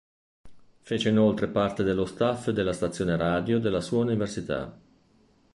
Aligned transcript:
Fece 0.81 1.09
inoltre 1.09 1.47
parte 1.47 1.83
dello 1.83 2.07
staff 2.07 2.49
della 2.49 2.73
stazione 2.73 3.15
radio 3.15 3.59
della 3.59 3.81
sua 3.81 3.99
università. 3.99 4.75